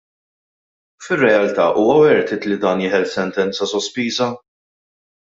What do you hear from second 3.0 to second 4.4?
sentenza sospiża?